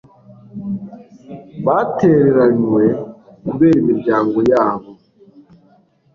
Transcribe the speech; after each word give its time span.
batereranywe 1.65 2.83
kubera 3.47 3.77
imiryango 3.83 4.37
yabo 4.51 4.91